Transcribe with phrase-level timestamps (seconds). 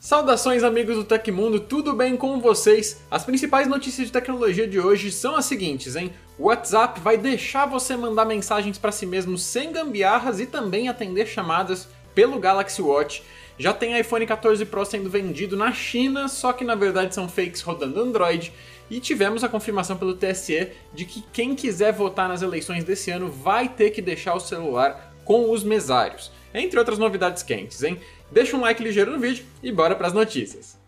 [0.00, 3.02] Saudações amigos do Tecmundo, tudo bem com vocês?
[3.10, 6.10] As principais notícias de tecnologia de hoje são as seguintes, hein?
[6.38, 11.26] O WhatsApp vai deixar você mandar mensagens para si mesmo sem gambiarras e também atender
[11.26, 13.22] chamadas pelo Galaxy Watch.
[13.58, 17.60] Já tem iPhone 14 Pro sendo vendido na China, só que na verdade são fakes
[17.60, 18.54] rodando Android.
[18.90, 23.30] E tivemos a confirmação pelo TSE de que quem quiser votar nas eleições desse ano
[23.30, 26.32] vai ter que deixar o celular com os mesários.
[26.52, 28.00] Entre outras novidades quentes, hein?
[28.32, 30.78] Deixa um like ligeiro no vídeo e bora para as notícias.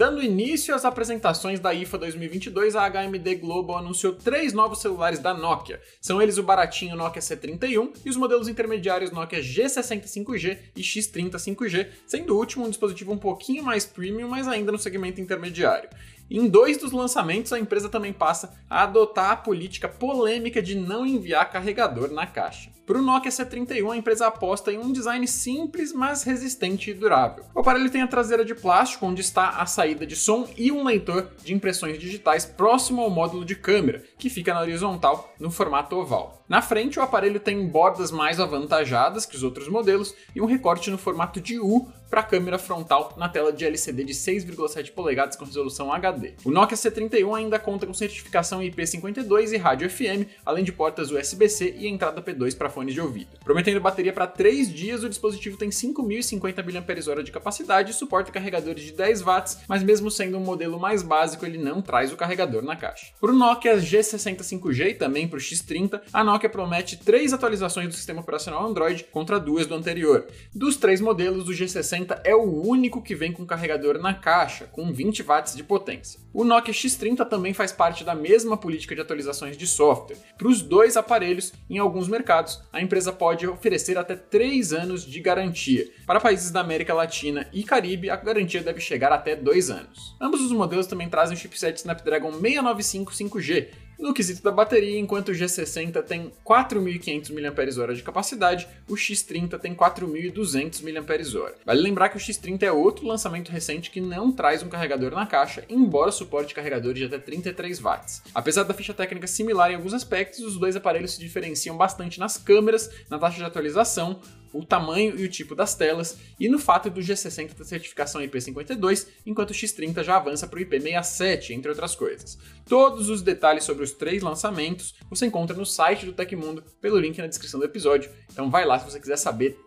[0.00, 5.34] Dando início às apresentações da IFA 2022, a HMD Global anunciou três novos celulares da
[5.34, 5.78] Nokia.
[6.00, 11.88] São eles o baratinho Nokia C31 e os modelos intermediários Nokia G65G e X30 5G,
[12.06, 15.90] sendo o último um dispositivo um pouquinho mais premium, mas ainda no segmento intermediário.
[16.30, 21.04] Em dois dos lançamentos, a empresa também passa a adotar a política polêmica de não
[21.04, 22.70] enviar carregador na caixa.
[22.86, 27.44] Para o Nokia C31, a empresa aposta em um design simples, mas resistente e durável.
[27.54, 30.84] O aparelho tem a traseira de plástico, onde está a saída de som e um
[30.84, 35.96] leitor de impressões digitais próximo ao módulo de câmera, que fica na horizontal no formato
[35.96, 36.44] oval.
[36.48, 40.90] Na frente, o aparelho tem bordas mais avantajadas que os outros modelos e um recorte
[40.90, 45.36] no formato de U para a câmera frontal na tela de LCD de 6,7 polegadas
[45.36, 46.32] com resolução HD.
[46.44, 51.76] O Nokia C31 ainda conta com certificação IP52 e rádio FM, além de portas USB-C
[51.78, 53.38] e entrada P2 para fones de ouvido.
[53.44, 58.82] Prometendo bateria para 3 dias, o dispositivo tem 5.050 mAh de capacidade e suporta carregadores
[58.82, 62.62] de 10 watts, mas mesmo sendo um modelo mais básico, ele não traz o carregador
[62.62, 63.12] na caixa.
[63.20, 67.94] Para o Nokia G65G e também para o X30, a Nokia promete três atualizações do
[67.94, 70.26] sistema operacional Android contra duas do anterior.
[70.52, 74.92] Dos três modelos, o G60 é o único que vem com carregador na caixa, com
[74.92, 76.20] 20 watts de potência.
[76.32, 80.16] O Nokia X30 também faz parte da mesma política de atualizações de software.
[80.38, 85.20] Para os dois aparelhos, em alguns mercados, a empresa pode oferecer até 3 anos de
[85.20, 85.90] garantia.
[86.06, 90.16] Para países da América Latina e Caribe, a garantia deve chegar até 2 anos.
[90.20, 93.68] Ambos os modelos também trazem o chipset Snapdragon 695 5G,
[94.00, 99.74] no quesito da bateria, enquanto o G60 tem 4.500 mAh de capacidade, o X30 tem
[99.74, 101.52] 4.200 mAh.
[101.64, 105.26] Vale lembrar que o X30 é outro lançamento recente que não traz um carregador na
[105.26, 108.22] caixa, embora suporte carregadores de até 33 watts.
[108.34, 112.36] Apesar da ficha técnica similar em alguns aspectos, os dois aparelhos se diferenciam bastante nas
[112.36, 114.20] câmeras, na taxa de atualização,
[114.52, 119.06] o tamanho e o tipo das telas, e no fato do G60 ter certificação IP52,
[119.24, 122.38] enquanto o X30 já avança para o IP67, entre outras coisas.
[122.66, 127.18] Todos os detalhes sobre os três lançamentos você encontra no site do Tecmundo pelo link
[127.18, 129.58] na descrição do episódio, então vai lá se você quiser saber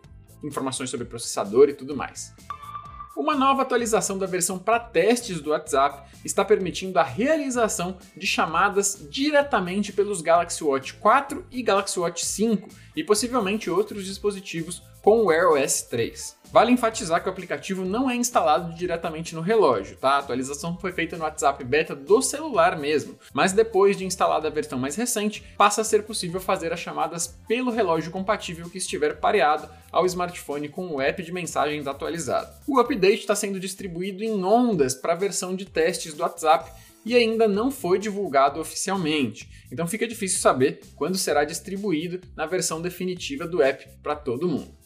[0.42, 2.34] informações sobre processador e tudo mais.
[3.16, 9.06] Uma nova atualização da versão para testes do WhatsApp está permitindo a realização de chamadas
[9.08, 15.26] diretamente pelos Galaxy Watch 4 e Galaxy Watch 5 e possivelmente outros dispositivos com o
[15.26, 16.34] Wear OS 3.
[16.50, 20.10] Vale enfatizar que o aplicativo não é instalado diretamente no relógio, tá?
[20.10, 24.50] A atualização foi feita no WhatsApp Beta do celular mesmo, mas depois de instalada a
[24.50, 29.16] versão mais recente, passa a ser possível fazer as chamadas pelo relógio compatível que estiver
[29.16, 32.52] pareado ao smartphone com o app de mensagens atualizado.
[32.66, 36.70] O update está sendo distribuído em ondas para a versão de testes do WhatsApp
[37.04, 39.48] e ainda não foi divulgado oficialmente.
[39.70, 44.83] Então fica difícil saber quando será distribuído na versão definitiva do app para todo mundo.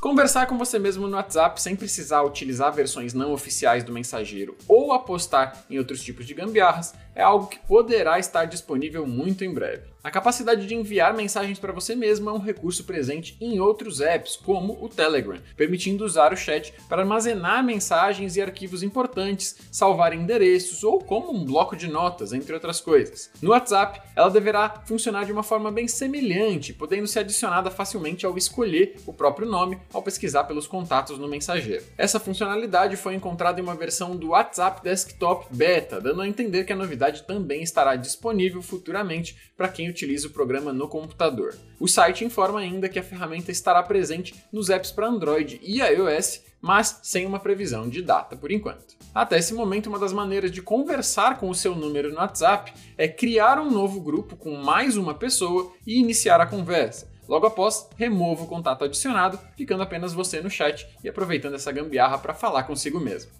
[0.00, 4.92] Conversar com você mesmo no WhatsApp sem precisar utilizar versões não oficiais do mensageiro ou
[4.92, 9.94] apostar em outros tipos de gambiarras é algo que poderá estar disponível muito em breve.
[10.02, 14.36] A capacidade de enviar mensagens para você mesmo é um recurso presente em outros apps,
[14.36, 20.84] como o Telegram, permitindo usar o chat para armazenar mensagens e arquivos importantes, salvar endereços
[20.84, 23.30] ou como um bloco de notas, entre outras coisas.
[23.40, 28.36] No WhatsApp, ela deverá funcionar de uma forma bem semelhante, podendo ser adicionada facilmente ao
[28.36, 31.84] escolher o próprio nome ao pesquisar pelos contatos no mensageiro.
[31.96, 36.72] Essa funcionalidade foi encontrada em uma versão do WhatsApp Desktop Beta, dando a entender que
[36.72, 41.54] a novidade também estará disponível futuramente para quem utiliza o programa no computador.
[41.78, 46.42] O site informa ainda que a ferramenta estará presente nos apps para Android e iOS,
[46.60, 48.94] mas sem uma previsão de data por enquanto.
[49.14, 53.06] Até esse momento, uma das maneiras de conversar com o seu número no WhatsApp é
[53.06, 57.13] criar um novo grupo com mais uma pessoa e iniciar a conversa.
[57.28, 62.18] Logo após, remova o contato adicionado, ficando apenas você no chat e aproveitando essa gambiarra
[62.18, 63.30] para falar consigo mesmo.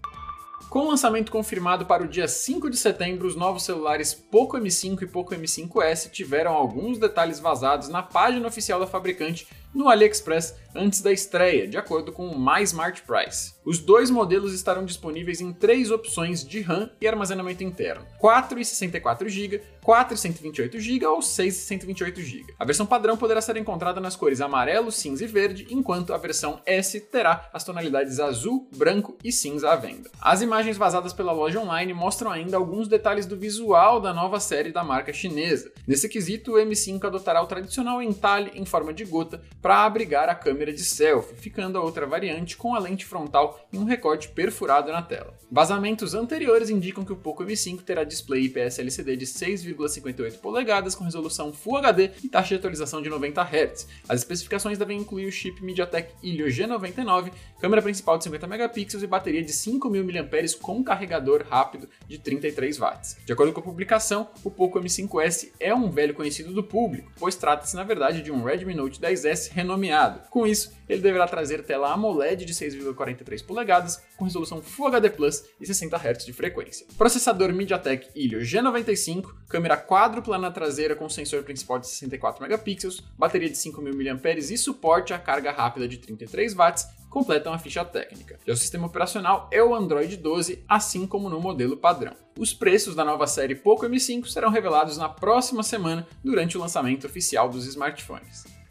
[0.71, 5.03] Com o lançamento confirmado para o dia 5 de setembro, os novos celulares Poco M5
[5.03, 11.00] e Poco M5S tiveram alguns detalhes vazados na página oficial da fabricante no AliExpress antes
[11.00, 12.65] da estreia, de acordo com o My
[13.06, 13.55] Price.
[13.65, 18.65] Os dois modelos estarão disponíveis em três opções de RAM e armazenamento interno: 4 e
[18.65, 22.55] 64 GB, 4 e 128 GB ou 6 e 128 GB.
[22.59, 26.61] A versão padrão poderá ser encontrada nas cores amarelo, cinza e verde, enquanto a versão
[26.67, 30.11] S terá as tonalidades azul, branco e cinza à venda.
[30.20, 34.73] As imagens vazadas pela loja online mostram ainda alguns detalhes do visual da nova série
[34.73, 35.73] da marca chinesa.
[35.87, 40.35] Nesse quesito, o M5 adotará o tradicional entalhe em forma de gota para abrigar a
[40.35, 44.93] câmera de selfie, ficando a outra variante com a lente frontal e um recorte perfurado
[44.93, 45.33] na tela.
[45.51, 51.05] Vazamentos anteriores indicam que o Poco M5 terá display IPS LCD de 6,58 polegadas com
[51.05, 53.89] resolução Full HD e taxa de atualização de 90 Hz.
[54.07, 59.07] As especificações devem incluir o chip MediaTek Helio G99, câmera principal de 50 megapixels e
[59.07, 63.17] bateria de 5.000 mAh com carregador rápido de 33 watts.
[63.25, 67.35] De acordo com a publicação, o Poco M5S é um velho conhecido do público, pois
[67.35, 70.21] trata-se na verdade de um Redmi Note 10S renomeado.
[70.29, 75.45] Com isso, ele deverá trazer tela AMOLED de 6,43 polegadas com resolução Full HD Plus
[75.61, 76.87] e 60 Hz de frequência.
[76.99, 83.49] Processador MediaTek Helio G95, câmera quádrupla na traseira com sensor principal de 64 megapixels, bateria
[83.49, 88.41] de 5.000 mAh e suporte à carga rápida de 33 watts completam a ficha técnica.
[88.45, 92.12] Já o sistema operacional é o Android 12, assim como no modelo padrão.
[92.37, 97.06] Os preços da nova série Poco M5 serão revelados na próxima semana durante o lançamento
[97.06, 98.64] oficial dos smartphones.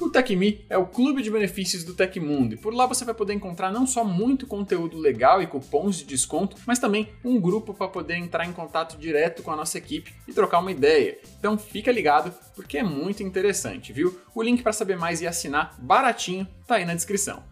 [0.00, 3.32] O TecMe é o clube de benefícios do Tecmundo e por lá você vai poder
[3.32, 7.86] encontrar não só muito conteúdo legal e cupons de desconto, mas também um grupo para
[7.86, 11.18] poder entrar em contato direto com a nossa equipe e trocar uma ideia.
[11.38, 14.18] Então fica ligado porque é muito interessante, viu?
[14.34, 17.44] O link para saber mais e assinar baratinho tá aí na descrição.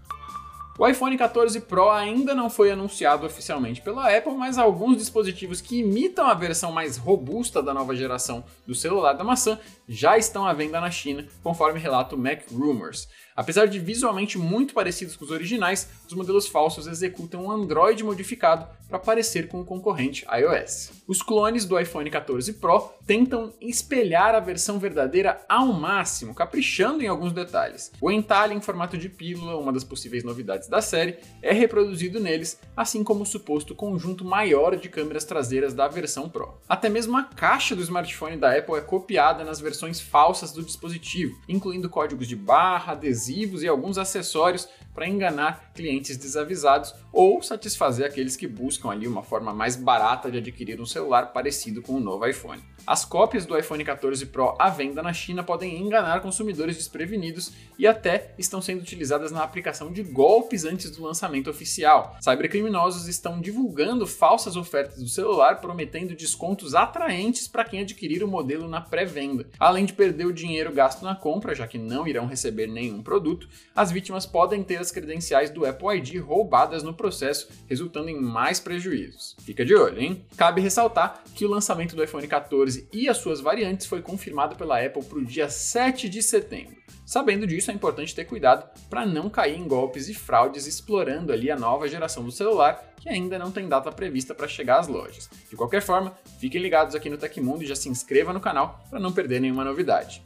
[0.78, 5.80] O iPhone 14 Pro ainda não foi anunciado oficialmente pela Apple, mas alguns dispositivos que
[5.80, 10.52] imitam a versão mais robusta da nova geração do celular da maçã já estão à
[10.54, 13.06] venda na China, conforme relata o Mac Rumors.
[13.34, 18.66] Apesar de visualmente muito parecidos com os originais, os modelos falsos executam um Android modificado
[18.88, 20.92] para parecer com o concorrente iOS.
[21.08, 27.08] Os clones do iPhone 14 Pro tentam espelhar a versão verdadeira ao máximo, caprichando em
[27.08, 27.90] alguns detalhes.
[28.00, 32.58] O entalhe em formato de pílula, uma das possíveis novidades da série, é reproduzido neles,
[32.76, 36.60] assim como o suposto conjunto maior de câmeras traseiras da versão Pro.
[36.68, 41.38] Até mesmo a caixa do smartphone da Apple é copiada nas versões falsas do dispositivo,
[41.48, 48.36] incluindo códigos de barra, adesivos e alguns acessórios para enganar clientes desavisados ou satisfazer aqueles
[48.36, 52.26] que buscam ali uma forma mais barata de adquirir um celular parecido com o novo
[52.26, 52.62] iPhone.
[52.84, 57.86] As cópias do iPhone 14 Pro à venda na China podem enganar consumidores desprevenidos e
[57.86, 62.16] até estão sendo utilizadas na aplicação de golpes antes do lançamento oficial.
[62.20, 68.68] Cybercriminosos estão divulgando falsas ofertas do celular, prometendo descontos atraentes para quem adquirir o modelo
[68.68, 69.46] na pré-venda.
[69.60, 73.48] Além de perder o dinheiro gasto na compra, já que não irão receber nenhum produto,
[73.76, 78.58] as vítimas podem ter as credenciais do Apple ID roubadas no processo, resultando em mais
[78.58, 79.36] prejuízos.
[79.42, 80.24] Fica de olho, hein?
[80.36, 84.84] Cabe ressaltar que o lançamento do iPhone 14 e as suas variantes foi confirmado pela
[84.84, 86.76] Apple para o dia 7 de setembro.
[87.04, 91.50] Sabendo disso, é importante ter cuidado para não cair em golpes e fraudes explorando ali
[91.50, 95.28] a nova geração do celular, que ainda não tem data prevista para chegar às lojas.
[95.50, 99.00] De qualquer forma, fiquem ligados aqui no Tecmundo e já se inscreva no canal para
[99.00, 100.22] não perder nenhuma novidade.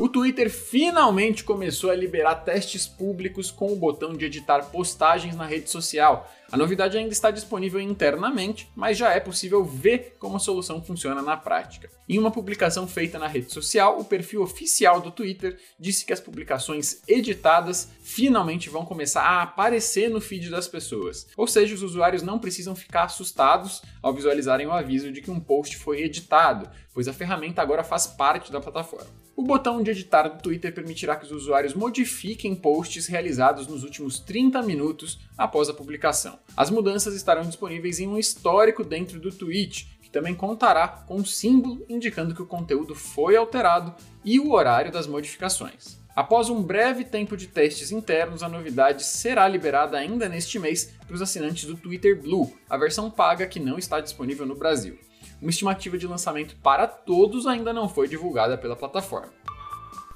[0.00, 5.44] O Twitter finalmente começou a liberar testes públicos com o botão de editar postagens na
[5.44, 6.26] rede social.
[6.50, 11.20] A novidade ainda está disponível internamente, mas já é possível ver como a solução funciona
[11.20, 11.90] na prática.
[12.08, 16.18] Em uma publicação feita na rede social, o perfil oficial do Twitter disse que as
[16.18, 21.28] publicações editadas finalmente vão começar a aparecer no feed das pessoas.
[21.36, 25.38] Ou seja, os usuários não precisam ficar assustados ao visualizarem o aviso de que um
[25.38, 29.06] post foi editado, pois a ferramenta agora faz parte da plataforma.
[29.36, 34.18] O botão de editar do Twitter permitirá que os usuários modifiquem posts realizados nos últimos
[34.18, 36.40] 30 minutos após a publicação.
[36.56, 41.24] As mudanças estarão disponíveis em um histórico dentro do tweet, que também contará com um
[41.24, 45.99] símbolo indicando que o conteúdo foi alterado e o horário das modificações.
[46.14, 51.14] Após um breve tempo de testes internos, a novidade será liberada ainda neste mês para
[51.14, 54.98] os assinantes do Twitter Blue, a versão paga que não está disponível no Brasil.
[55.40, 59.32] Uma estimativa de lançamento para todos ainda não foi divulgada pela plataforma.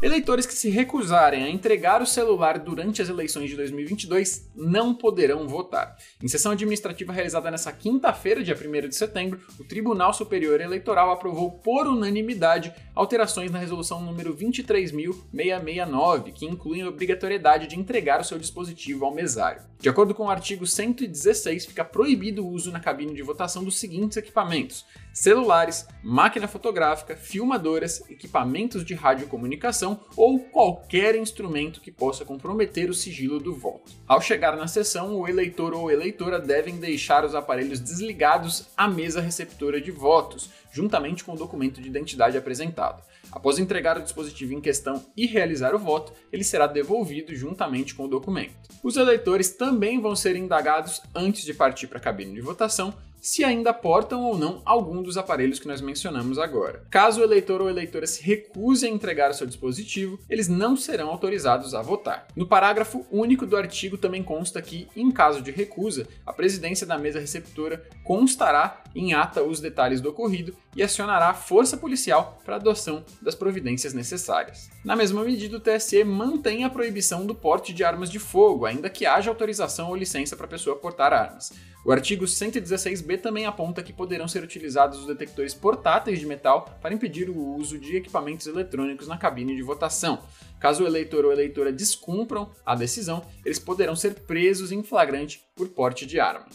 [0.03, 5.49] Eleitores que se recusarem a entregar o celular durante as eleições de 2022 não poderão
[5.49, 5.97] votar.
[6.23, 11.53] Em sessão administrativa realizada nesta quinta-feira, dia 1 de setembro, o Tribunal Superior Eleitoral aprovou
[11.53, 18.39] por unanimidade alterações na resolução número 23.669, que incluem a obrigatoriedade de entregar o seu
[18.39, 19.63] dispositivo ao mesário.
[19.81, 23.79] De acordo com o artigo 116, fica proibido o uso na cabine de votação dos
[23.79, 24.85] seguintes equipamentos:
[25.15, 33.39] celulares, máquina fotográfica, filmadoras, equipamentos de radiocomunicação ou qualquer instrumento que possa comprometer o sigilo
[33.39, 33.93] do voto.
[34.09, 39.21] Ao chegar na sessão, o eleitor ou eleitora devem deixar os aparelhos desligados à mesa
[39.21, 43.01] receptora de votos, juntamente com o documento de identidade apresentado.
[43.31, 48.05] Após entregar o dispositivo em questão e realizar o voto, ele será devolvido juntamente com
[48.05, 48.55] o documento.
[48.83, 52.93] Os eleitores também vão ser indagados antes de partir para a cabine de votação
[53.25, 56.85] se ainda portam ou não algum dos aparelhos que nós mencionamos agora.
[56.91, 61.09] Caso o eleitor ou eleitora se recuse a entregar o seu dispositivo, eles não serão
[61.09, 62.27] autorizados a votar.
[62.37, 66.99] No parágrafo único do artigo também consta que, em caso de recusa, a presidência da
[66.99, 72.57] mesa receptora constará em ata os detalhes do ocorrido e acionará a força policial para
[72.57, 74.69] adoção das providências necessárias.
[74.85, 78.91] Na mesma medida, o TSE mantém a proibição do porte de armas de fogo, ainda
[78.91, 81.53] que haja autorização ou licença para a pessoa portar armas.
[81.85, 86.95] O artigo 116b também aponta que poderão ser utilizados os detectores portáteis de metal para
[86.95, 90.23] impedir o uso de equipamentos eletrônicos na cabine de votação.
[90.59, 95.69] Caso o eleitor ou eleitora descumpram a decisão, eles poderão ser presos em flagrante por
[95.69, 96.47] porte de arma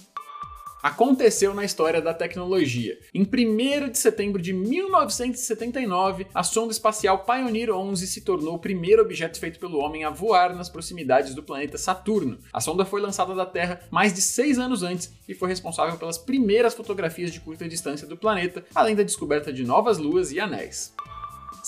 [0.81, 2.97] aconteceu na história da tecnologia.
[3.13, 9.01] Em 1 de setembro de 1979, a sonda espacial Pioneer 11 se tornou o primeiro
[9.01, 12.39] objeto feito pelo homem a voar nas proximidades do planeta Saturno.
[12.51, 16.17] A sonda foi lançada da Terra mais de seis anos antes e foi responsável pelas
[16.17, 20.93] primeiras fotografias de curta distância do planeta, além da descoberta de novas luas e anéis.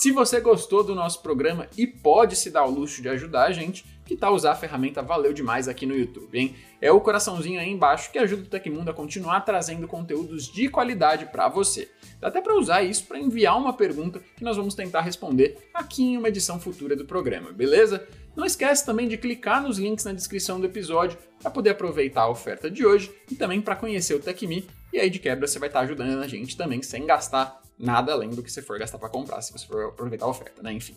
[0.02, 3.52] Se você gostou do nosso programa e pode se dar o luxo de ajudar a
[3.52, 6.56] gente, que tal usar a ferramenta Valeu Demais aqui no YouTube, hein?
[6.82, 11.28] É o coraçãozinho aí embaixo que ajuda o Tecmundo a continuar trazendo conteúdos de qualidade
[11.28, 11.88] para você.
[12.20, 16.02] Dá até para usar isso para enviar uma pergunta que nós vamos tentar responder aqui
[16.02, 18.04] em uma edição futura do programa, beleza?
[18.36, 22.30] Não esquece também de clicar nos links na descrição do episódio para poder aproveitar a
[22.32, 24.68] oferta de hoje e também para conhecer o TecMe.
[24.92, 28.30] E aí de quebra você vai estar ajudando a gente também sem gastar nada além
[28.30, 30.72] do que você for gastar para comprar, se você for aproveitar a oferta, né?
[30.72, 30.96] Enfim.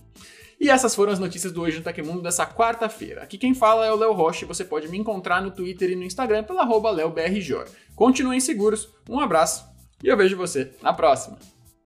[0.60, 3.22] E essas foram as notícias do Hoje no Tecmundo dessa quarta-feira.
[3.22, 5.96] Aqui quem fala é o Léo Rocha e você pode me encontrar no Twitter e
[5.96, 6.94] no Instagram pela arroba.
[7.96, 9.66] Continuem seguros, um abraço
[10.02, 11.53] e eu vejo você na próxima.